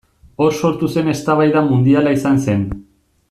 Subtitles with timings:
[0.45, 2.65] Hor sortu zen eztabaida mundiala izan zen.